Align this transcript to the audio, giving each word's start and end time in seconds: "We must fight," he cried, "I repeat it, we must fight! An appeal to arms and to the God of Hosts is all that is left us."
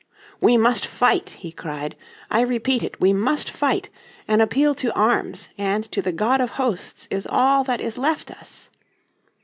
"We 0.39 0.57
must 0.57 0.87
fight," 0.87 1.29
he 1.41 1.51
cried, 1.51 1.95
"I 2.31 2.41
repeat 2.41 2.81
it, 2.81 2.99
we 2.99 3.13
must 3.13 3.51
fight! 3.51 3.89
An 4.27 4.41
appeal 4.41 4.73
to 4.73 4.91
arms 4.95 5.49
and 5.59 5.83
to 5.91 6.01
the 6.01 6.11
God 6.11 6.41
of 6.41 6.49
Hosts 6.57 7.07
is 7.11 7.27
all 7.29 7.63
that 7.65 7.79
is 7.79 7.99
left 7.99 8.31
us." 8.31 8.71